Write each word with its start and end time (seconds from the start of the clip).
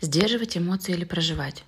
Сдерживать 0.00 0.56
эмоции 0.56 0.92
или 0.92 1.04
проживать? 1.04 1.62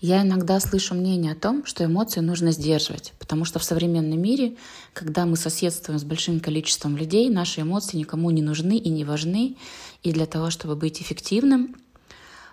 Я 0.00 0.22
иногда 0.22 0.60
слышу 0.60 0.94
мнение 0.94 1.32
о 1.32 1.34
том, 1.34 1.66
что 1.66 1.84
эмоции 1.84 2.20
нужно 2.20 2.52
сдерживать, 2.52 3.12
потому 3.18 3.44
что 3.44 3.58
в 3.58 3.64
современном 3.64 4.20
мире, 4.20 4.56
когда 4.92 5.24
мы 5.26 5.36
соседствуем 5.36 5.98
с 5.98 6.04
большим 6.04 6.38
количеством 6.38 6.96
людей, 6.96 7.28
наши 7.30 7.62
эмоции 7.62 7.96
никому 7.96 8.30
не 8.30 8.42
нужны 8.42 8.76
и 8.76 8.88
не 8.88 9.04
важны. 9.04 9.56
И 10.02 10.12
для 10.12 10.26
того, 10.26 10.50
чтобы 10.50 10.76
быть 10.76 11.00
эффективным, 11.00 11.74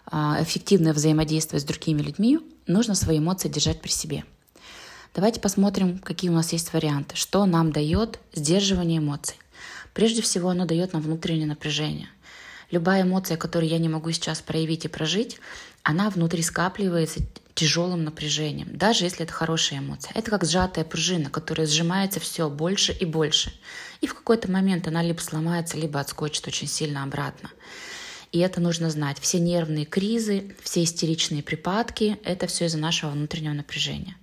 а, 0.05 0.41
эффективно 0.41 0.93
взаимодействовать 0.93 1.63
с 1.63 1.67
другими 1.67 2.01
людьми, 2.01 2.39
нужно 2.65 2.95
свои 2.95 3.19
эмоции 3.19 3.49
держать 3.49 3.81
при 3.81 3.89
себе. 3.89 4.23
Давайте 5.13 5.41
посмотрим, 5.41 5.99
какие 5.99 6.31
у 6.31 6.35
нас 6.35 6.53
есть 6.53 6.73
варианты. 6.73 7.15
Что 7.15 7.45
нам 7.45 7.71
дает 7.71 8.19
сдерживание 8.33 8.97
эмоций? 8.97 9.35
Прежде 9.93 10.21
всего, 10.21 10.49
оно 10.49 10.65
дает 10.65 10.93
нам 10.93 11.03
внутреннее 11.03 11.47
напряжение– 11.47 12.09
Любая 12.71 13.03
эмоция, 13.03 13.37
которую 13.37 13.69
я 13.69 13.77
не 13.77 13.89
могу 13.89 14.11
сейчас 14.11 14.41
проявить 14.41 14.85
и 14.85 14.87
прожить, 14.87 15.39
она 15.83 16.09
внутри 16.09 16.41
скапливается 16.41 17.19
тяжелым 17.53 18.03
напряжением, 18.03 18.69
даже 18.75 19.03
если 19.03 19.23
это 19.23 19.33
хорошая 19.33 19.79
эмоция. 19.79 20.13
Это 20.15 20.31
как 20.31 20.45
сжатая 20.45 20.85
пружина, 20.85 21.29
которая 21.29 21.67
сжимается 21.67 22.19
все 22.19 22.49
больше 22.49 22.93
и 22.93 23.05
больше. 23.05 23.53
И 23.99 24.07
в 24.07 24.15
какой-то 24.15 24.49
момент 24.49 24.87
она 24.87 25.03
либо 25.03 25.19
сломается, 25.19 25.77
либо 25.77 25.99
отскочит 25.99 26.47
очень 26.47 26.67
сильно 26.67 27.03
обратно. 27.03 27.51
И 28.31 28.39
это 28.39 28.61
нужно 28.61 28.89
знать. 28.89 29.19
Все 29.19 29.39
нервные 29.39 29.85
кризы, 29.85 30.55
все 30.63 30.83
истеричные 30.83 31.43
припадки— 31.43 32.17
это 32.23 32.47
все 32.47 32.65
из-за 32.65 32.77
нашего 32.77 33.11
внутреннего 33.11 33.53
напряжения. 33.53 34.15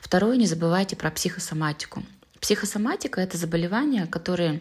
Второе, 0.00 0.36
не 0.36 0.46
забывайте 0.46 0.96
про 0.96 1.10
психосоматику. 1.12 2.02
Психосоматика— 2.40 3.20
это 3.22 3.36
заболевания, 3.36 4.06
которые 4.06 4.60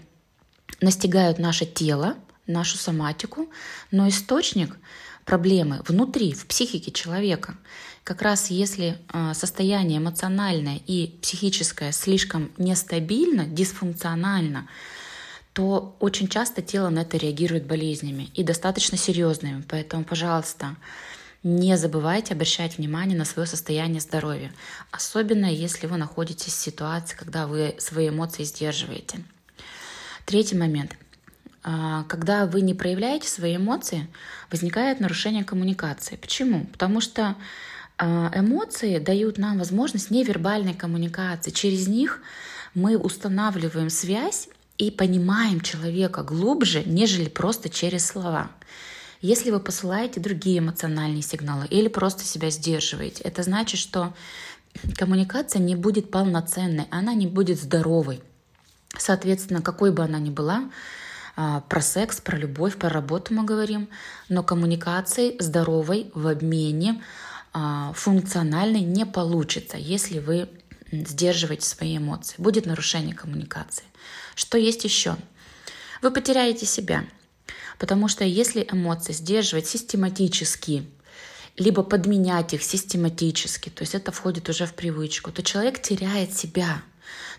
настигают 0.82 1.40
наше 1.40 1.66
тело, 1.66 2.16
нашу 2.50 2.78
соматику, 2.78 3.50
но 3.92 4.10
источник 4.10 4.78
проблемы 5.24 5.82
внутри, 5.88 6.34
в 6.34 6.48
психике 6.48 6.92
человека. 6.92 7.56
Как 8.04 8.24
раз 8.24 8.50
если 8.50 8.98
а, 9.10 9.34
состояние 9.36 10.00
эмоциональное 10.00 10.82
и 10.88 11.16
психическое 11.22 11.92
слишком 11.92 12.52
нестабильно, 12.58 13.46
дисфункционально, 13.46 14.68
то 15.54 15.96
очень 16.00 16.28
часто 16.28 16.62
тело 16.62 16.90
на 16.90 17.00
это 17.00 17.18
реагирует 17.18 17.66
болезнями 17.66 18.30
и 18.34 18.44
достаточно 18.44 18.98
серьезными. 18.98 19.64
Поэтому, 19.70 20.04
пожалуйста, 20.04 20.76
не 21.44 21.78
забывайте 21.78 22.34
обращать 22.34 22.78
внимание 22.78 23.18
на 23.18 23.26
свое 23.26 23.48
состояние 23.48 24.02
здоровья, 24.02 24.52
особенно 24.92 25.46
если 25.46 25.86
вы 25.86 25.98
находитесь 25.98 26.54
в 26.54 26.60
ситуации, 26.60 27.16
когда 27.16 27.46
вы 27.46 27.76
свои 27.78 28.10
эмоции 28.10 28.44
сдерживаете. 28.44 29.20
Третий 30.26 30.56
момент– 30.56 30.96
когда 32.08 32.46
вы 32.46 32.62
не 32.62 32.74
проявляете 32.74 33.28
свои 33.28 33.58
эмоции, 33.58 34.08
возникает 34.52 35.00
нарушение 35.00 35.44
коммуникации. 35.44 36.16
Почему? 36.16 36.66
Потому 36.68 37.02
что 37.02 37.36
а, 37.98 38.32
эмоции 38.34 38.98
дают 38.98 39.38
нам 39.38 39.58
возможность 39.58 40.10
невербальной 40.10 40.74
коммуникации. 40.74 41.52
Через 41.52 41.88
них 41.88 42.22
мы 42.74 42.98
устанавливаем 42.98 43.90
связь 43.90 44.48
и 44.78 44.90
понимаем 44.90 45.60
человека 45.60 46.24
глубже, 46.24 46.84
нежели 46.86 47.28
просто 47.28 47.70
через 47.70 48.06
слова. 48.06 48.50
Если 49.22 49.52
вы 49.52 49.60
посылаете 49.60 50.22
другие 50.22 50.60
эмоциональные 50.60 51.22
сигналы 51.22 51.68
или 51.70 51.90
просто 51.90 52.24
себя 52.24 52.50
сдерживаете, 52.50 53.22
это 53.24 53.44
значит, 53.44 53.80
что 53.80 54.14
коммуникация 54.96 55.60
не 55.60 55.76
будет 55.76 56.10
полноценной, 56.10 56.86
она 56.90 57.14
не 57.14 57.28
будет 57.28 57.60
здоровой. 57.60 58.22
Соответственно, 58.98 59.62
какой 59.62 59.92
бы 59.92 60.04
она 60.04 60.20
ни 60.20 60.30
была, 60.30 60.60
а, 60.60 60.70
про 61.36 61.82
секс, 61.82 62.22
про 62.22 62.38
любовь, 62.38 62.78
про 62.78 62.90
работу 62.90 63.34
мы 63.34 63.44
говорим, 63.44 63.90
но 64.28 64.44
коммуникации 64.44 65.36
здоровой 65.40 66.12
в 66.14 66.28
обмене, 66.28 67.02
а, 67.52 67.94
функциональной 67.94 68.82
не 68.82 69.06
получится, 69.06 69.78
если 69.78 70.20
вы 70.20 70.50
сдерживаете 70.92 71.68
свои 71.68 71.98
эмоции. 71.98 72.36
Будет 72.38 72.66
нарушение 72.66 73.16
коммуникации. 73.16 73.84
Что 74.36 74.58
есть 74.58 74.84
еще? 74.84 75.16
Вы 76.02 76.12
потеряете 76.12 76.66
себя, 76.66 77.06
потому 77.78 78.08
что 78.08 78.24
если 78.24 78.68
эмоции 78.72 79.14
сдерживать 79.14 79.68
систематически, 79.68 80.86
либо 81.58 81.84
подменять 81.84 82.54
их 82.54 82.64
систематически, 82.64 83.70
то 83.70 83.82
есть 83.82 83.96
это 83.96 84.12
входит 84.12 84.48
уже 84.48 84.66
в 84.66 84.74
привычку, 84.74 85.32
то 85.32 85.44
человек 85.44 85.82
теряет 85.82 86.34
себя. 86.34 86.82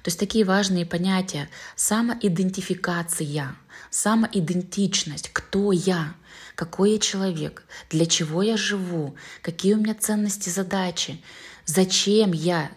То 0.03 0.09
есть 0.09 0.19
такие 0.19 0.44
важные 0.44 0.87
понятия— 0.87 1.49
самоидентификация, 1.77 3.55
самоидентичность, 3.91 5.31
кто 5.33 5.72
я, 5.72 6.15
какой 6.55 6.93
я 6.93 6.99
человек, 6.99 7.65
для 7.91 8.06
чего 8.06 8.43
я 8.43 8.56
живу, 8.56 9.15
какие 9.43 9.75
у 9.75 9.78
меня 9.78 9.94
ценности, 9.94 10.49
задачи, 10.49 11.22
зачем 11.66 12.33
я 12.33 12.71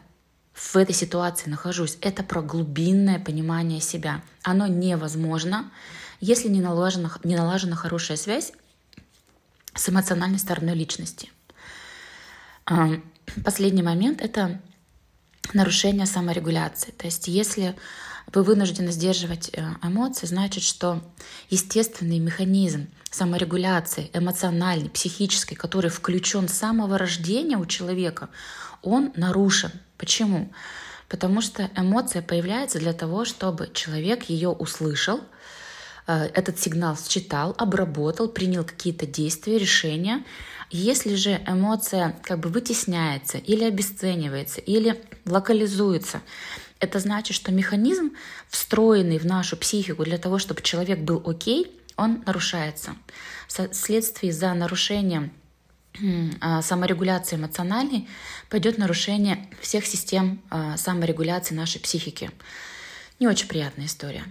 в 0.54 0.76
этой 0.76 0.94
ситуации 0.94 1.50
нахожусь. 1.50 1.98
Это 2.02 2.24
про 2.24 2.42
глубинное 2.42 3.20
понимание 3.20 3.82
себя. 3.82 4.22
Оно 4.44 4.68
невозможно, 4.68 5.72
если 6.20 6.48
не 6.48 6.62
налажена, 6.62 7.12
не 7.24 7.36
налажена 7.36 7.76
хорошая 7.76 8.18
связь 8.18 8.54
с 9.74 9.90
эмоциональной 9.90 10.40
стороной 10.40 10.76
личности. 10.76 11.32
Последний 13.44 13.82
момент— 13.82 14.22
это 14.22 14.62
нарушение 15.54 16.06
саморегуляции. 16.06 16.92
То 16.92 17.06
есть 17.06 17.28
если 17.28 17.76
вы 18.34 18.44
вынуждены 18.44 18.92
сдерживать 18.92 19.50
э, 19.54 19.64
эмоции, 19.82 20.26
значит, 20.26 20.64
что 20.64 21.02
естественный 21.50 22.20
механизм 22.20 22.88
саморегуляции, 23.12 24.10
эмоциональный, 24.14 24.90
психический, 24.90 25.56
который 25.56 25.90
включен 25.90 26.48
с 26.48 26.54
самого 26.54 26.98
рождения 26.98 27.58
у 27.58 27.66
человека, 27.66 28.30
он 28.82 29.12
нарушен. 29.16 29.72
Почему? 29.98 30.52
Потому 31.10 31.42
что 31.42 31.70
эмоция 31.76 32.22
появляется 32.22 32.80
для 32.80 32.94
того, 32.94 33.24
чтобы 33.26 33.70
человек 33.74 34.24
ее 34.24 34.50
услышал, 34.50 35.22
этот 36.08 36.60
сигнал 36.60 36.98
считал, 36.98 37.56
обработал, 37.58 38.28
принял 38.28 38.64
какие-то 38.64 39.06
действия, 39.06 39.58
решения. 39.58 40.24
Если 40.70 41.16
же 41.16 41.42
эмоция 41.48 42.20
как 42.24 42.40
бы 42.40 42.50
вытесняется 42.50 43.38
или 43.38 43.64
обесценивается, 43.64 44.60
или 44.60 45.02
локализуется, 45.26 46.22
это 46.80 47.00
значит, 47.00 47.36
что 47.36 47.52
механизм, 47.52 48.12
встроенный 48.50 49.18
в 49.18 49.26
нашу 49.26 49.56
психику 49.56 50.04
для 50.04 50.18
того, 50.18 50.40
чтобы 50.40 50.62
человек 50.62 51.00
был 51.00 51.24
окей, 51.26 51.80
он 51.96 52.24
нарушается. 52.26 52.96
Вследствие 53.48 54.34
за 54.34 54.54
нарушением 54.54 55.32
а, 56.42 56.62
саморегуляции 56.62 57.36
эмоциональной 57.36 58.08
пойдет 58.50 58.78
нарушение 58.78 59.48
всех 59.62 59.86
систем 59.86 60.42
а, 60.50 60.76
саморегуляции 60.76 61.54
нашей 61.54 61.80
психики. 61.80 62.32
Не 63.20 63.28
очень 63.28 63.48
приятная 63.48 63.86
история. 63.86 64.24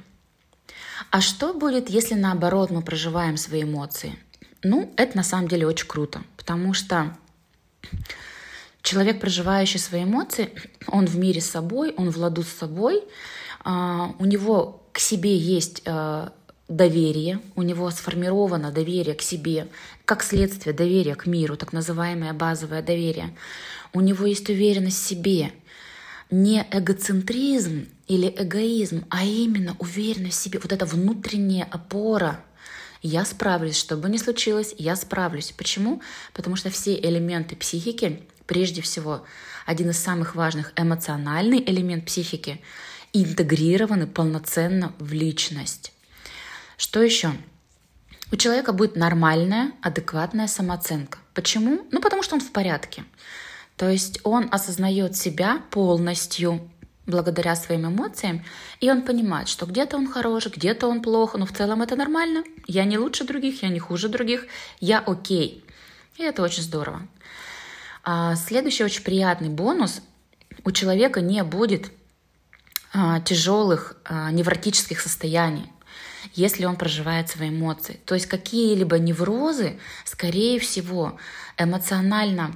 А 1.12 1.21
что 1.21 1.53
будет, 1.53 1.91
если 1.91 2.15
наоборот 2.15 2.71
мы 2.71 2.81
проживаем 2.81 3.37
свои 3.37 3.65
эмоции? 3.65 4.19
Ну, 4.62 4.93
это 4.97 5.15
на 5.15 5.23
самом 5.23 5.47
деле 5.47 5.67
очень 5.67 5.87
круто, 5.87 6.23
потому 6.37 6.75
что 6.75 7.15
Человек, 8.83 9.21
проживающий 9.21 9.78
свои 9.78 10.03
эмоции, 10.03 10.50
он 10.89 11.06
в 11.06 11.17
мире 11.17 11.41
с 11.41 11.50
собой, 11.50 11.95
он 11.97 12.11
в 12.11 12.17
ладу 12.17 12.43
с 12.43 12.49
собой, 12.49 13.05
а, 13.65 14.12
у 14.19 14.25
него 14.25 14.89
к 14.93 14.99
себе 14.99 15.37
есть 15.37 15.83
а, 15.87 16.33
доверие, 16.69 17.41
у 17.55 17.62
него 17.62 17.89
сформировано 17.91 18.73
доверие 18.73 19.15
к 19.15 19.23
себе, 19.23 19.69
как 20.05 20.25
следствие 20.25 20.75
доверия 20.75 21.15
к 21.15 21.27
миру, 21.27 21.56
так 21.56 21.73
называемое 21.73 22.33
базовое 22.33 22.83
доверие. 22.83 23.37
У 23.93 24.00
него 24.00 24.27
есть 24.27 24.50
уверенность 24.50 25.05
в 25.05 25.06
себе, 25.06 25.53
не 26.32 26.66
эгоцентризм 26.72 27.87
или 28.09 28.34
эгоизм, 28.37 29.04
а 29.10 29.25
именно 29.25 29.76
уверенность 29.78 30.41
в 30.41 30.43
себе, 30.43 30.59
вот 30.59 30.72
эта 30.72 30.84
внутренняя 30.84 31.69
опора. 31.70 32.41
Я 33.03 33.25
справлюсь, 33.25 33.76
что 33.76 33.97
бы 33.97 34.09
ни 34.09 34.16
случилось, 34.16 34.75
я 34.78 34.96
справлюсь. 34.96 35.52
Почему? 35.52 36.02
Потому 36.32 36.56
что 36.56 36.70
все 36.70 36.99
элементы 36.99 37.55
психики 37.55 38.26
прежде 38.52 38.82
всего, 38.82 39.25
один 39.64 39.90
из 39.90 39.99
самых 39.99 40.34
важных 40.34 40.73
эмоциональный 40.76 41.62
элемент 41.64 42.05
психики, 42.05 42.61
интегрированы 43.12 44.06
полноценно 44.06 44.93
в 44.99 45.12
личность. 45.12 45.93
Что 46.76 47.02
еще? 47.02 47.32
У 48.31 48.37
человека 48.37 48.73
будет 48.73 48.96
нормальная, 48.96 49.73
адекватная 49.82 50.49
самооценка. 50.49 51.19
Почему? 51.34 51.87
Ну, 51.90 52.00
потому 52.00 52.23
что 52.23 52.34
он 52.34 52.40
в 52.40 52.50
порядке. 52.52 53.05
То 53.76 53.88
есть 53.88 54.20
он 54.24 54.48
осознает 54.50 55.16
себя 55.16 55.62
полностью 55.70 56.69
благодаря 57.06 57.56
своим 57.56 57.88
эмоциям, 57.88 58.44
и 58.80 58.90
он 58.90 59.02
понимает, 59.02 59.48
что 59.48 59.66
где-то 59.66 59.96
он 59.96 60.10
хорош, 60.10 60.46
где-то 60.46 60.86
он 60.86 61.02
плохо, 61.02 61.36
но 61.38 61.46
в 61.46 61.52
целом 61.52 61.82
это 61.82 61.96
нормально. 61.96 62.44
Я 62.66 62.84
не 62.84 62.98
лучше 62.98 63.24
других, 63.24 63.62
я 63.62 63.69
не 63.69 63.80
хуже 63.80 64.08
других, 64.08 64.46
я 64.80 65.00
окей. 65.00 65.64
И 66.16 66.22
это 66.22 66.42
очень 66.42 66.62
здорово. 66.62 67.06
А 68.04 68.36
следующий 68.36 68.84
очень 68.84 69.02
приятный 69.02 69.48
бонус. 69.48 70.02
У 70.64 70.70
человека 70.70 71.20
не 71.20 71.42
будет 71.42 71.90
а, 72.92 73.20
тяжелых 73.20 73.96
а, 74.04 74.30
невротических 74.30 75.00
состояний. 75.00 75.70
если 76.34 76.66
он 76.66 76.76
проживает 76.76 77.28
свои 77.28 77.48
эмоции. 77.48 77.98
То 78.04 78.14
есть 78.14 78.26
какие-либо 78.26 78.98
неврозы, 79.00 79.80
скорее 80.04 80.60
всего, 80.60 81.19
эмоционально 81.58 82.52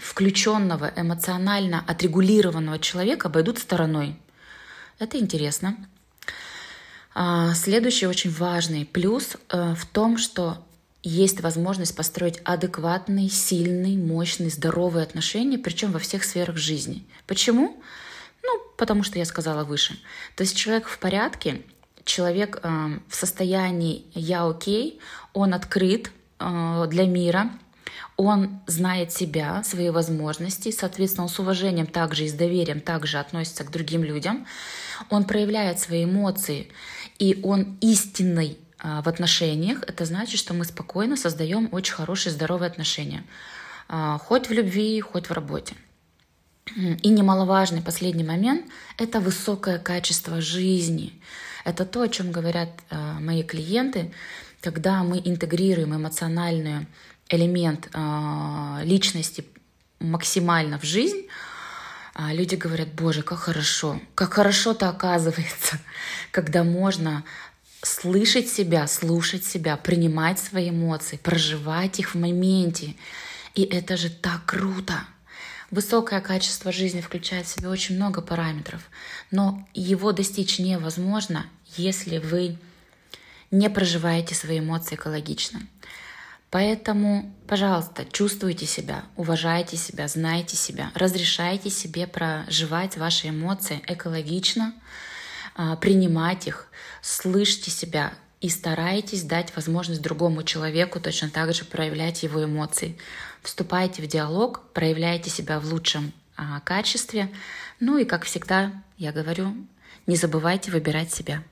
включенного, 0.00 0.92
эмоционально 0.96 1.84
отрегулированного 1.86 2.78
человека 2.78 3.28
обойдут 3.28 3.58
стороной. 3.58 4.16
Это 4.98 5.18
интересно. 5.18 5.76
А, 7.14 7.54
следующий 7.54 8.06
очень 8.06 8.30
важный 8.30 8.84
плюс 8.86 9.36
э, 9.48 9.74
в 9.74 9.86
том, 9.86 10.18
что 10.18 10.64
есть 11.02 11.40
возможность 11.40 11.96
построить 11.96 12.40
адекватные, 12.44 13.28
сильные, 13.28 13.96
мощные, 13.96 14.50
здоровые 14.50 15.02
отношения, 15.02 15.58
причем 15.58 15.92
во 15.92 15.98
всех 15.98 16.24
сферах 16.24 16.56
жизни. 16.56 17.04
Почему? 17.26 17.82
Ну, 18.42 18.62
потому 18.76 19.02
что 19.02 19.18
я 19.18 19.24
сказала 19.24 19.64
выше. 19.64 19.98
То 20.36 20.42
есть 20.42 20.56
человек 20.56 20.86
в 20.88 20.98
порядке, 20.98 21.62
человек 22.04 22.60
э, 22.62 22.98
в 23.08 23.14
состоянии 23.14 24.04
«я 24.14 24.46
окей», 24.46 25.00
он 25.32 25.54
открыт 25.54 26.10
э, 26.38 26.86
для 26.88 27.06
мира, 27.06 27.50
он 28.20 28.60
знает 28.66 29.12
себя, 29.12 29.62
свои 29.64 29.88
возможности, 29.88 30.70
соответственно, 30.70 31.24
он 31.24 31.30
с 31.30 31.38
уважением 31.38 31.86
также 31.86 32.24
и 32.24 32.28
с 32.28 32.34
доверием 32.34 32.82
также 32.82 33.18
относится 33.18 33.64
к 33.64 33.70
другим 33.70 34.04
людям, 34.04 34.46
он 35.08 35.24
проявляет 35.24 35.78
свои 35.78 36.04
эмоции, 36.04 36.68
и 37.18 37.40
он 37.42 37.78
истинный 37.80 38.58
а, 38.78 39.00
в 39.00 39.08
отношениях, 39.08 39.82
это 39.86 40.04
значит, 40.04 40.38
что 40.38 40.52
мы 40.52 40.66
спокойно 40.66 41.16
создаем 41.16 41.70
очень 41.72 41.94
хорошие, 41.94 42.30
здоровые 42.30 42.66
отношения. 42.66 43.24
А, 43.88 44.18
хоть 44.18 44.50
в 44.50 44.52
любви, 44.52 45.00
хоть 45.00 45.28
в 45.30 45.32
работе. 45.32 45.74
И 46.76 47.08
немаловажный 47.08 47.80
последний 47.80 48.24
момент— 48.24 48.66
это 48.98 49.20
высокое 49.20 49.78
качество 49.78 50.42
жизни. 50.42 51.18
Это 51.64 51.86
то, 51.86 52.02
о 52.02 52.08
чем 52.08 52.32
говорят 52.32 52.68
а, 52.90 53.18
мои 53.18 53.42
клиенты, 53.42 54.12
когда 54.60 55.02
мы 55.04 55.22
интегрируем 55.24 55.96
эмоциональный 55.96 56.86
элемент 57.30 57.88
личности 58.84 59.44
максимально 59.98 60.78
в 60.78 60.84
жизнь, 60.84 61.26
люди 62.16 62.56
говорят, 62.56 62.92
боже, 62.94 63.22
как 63.22 63.38
хорошо, 63.38 64.00
как 64.14 64.34
хорошо-то 64.34 64.88
оказывается, 64.88 65.78
когда 66.32 66.64
можно 66.64 67.24
слышать 67.82 68.48
себя, 68.48 68.86
слушать 68.86 69.44
себя, 69.44 69.76
принимать 69.76 70.38
свои 70.38 70.70
эмоции, 70.70 71.16
проживать 71.16 71.98
их 71.98 72.14
в 72.14 72.18
моменте. 72.18 72.94
И 73.54 73.62
это 73.62 73.96
же 73.96 74.10
так 74.10 74.44
круто. 74.46 75.04
Высокое 75.70 76.20
качество 76.20 76.72
жизни 76.72 77.00
включает 77.00 77.46
в 77.46 77.54
себя 77.54 77.70
очень 77.70 77.94
много 77.94 78.22
параметров, 78.22 78.82
но 79.30 79.66
его 79.72 80.12
достичь 80.12 80.58
невозможно, 80.58 81.46
если 81.76 82.18
вы 82.18 82.58
не 83.52 83.70
проживаете 83.70 84.34
свои 84.34 84.58
эмоции 84.58 84.96
экологично. 84.96 85.60
Поэтому, 86.50 87.32
пожалуйста, 87.46 88.04
чувствуйте 88.04 88.66
себя, 88.66 89.04
уважайте 89.16 89.76
себя, 89.76 90.08
знайте 90.08 90.56
себя, 90.56 90.90
разрешайте 90.94 91.70
себе 91.70 92.08
проживать 92.08 92.96
ваши 92.96 93.28
эмоции 93.28 93.80
экологично, 93.86 94.74
а, 95.54 95.76
принимать 95.76 96.48
их, 96.48 96.66
слышьте 97.02 97.70
себя 97.70 98.14
и 98.40 98.48
старайтесь 98.48 99.22
дать 99.22 99.54
возможность 99.54 100.02
другому 100.02 100.42
человеку 100.42 100.98
точно 100.98 101.30
так 101.30 101.54
же 101.54 101.64
проявлять 101.64 102.24
его 102.24 102.44
эмоции. 102.44 102.98
Вступайте 103.42 104.02
в 104.02 104.08
диалог, 104.08 104.62
проявляйте 104.72 105.30
себя 105.30 105.60
в 105.60 105.66
лучшем 105.66 106.12
а, 106.36 106.58
качестве. 106.60 107.32
Ну 107.78 107.96
и, 107.96 108.04
как 108.04 108.24
всегда, 108.24 108.72
я 108.98 109.12
говорю, 109.12 109.54
не 110.08 110.16
забывайте 110.16 110.72
выбирать 110.72 111.12
себя. 111.12 111.44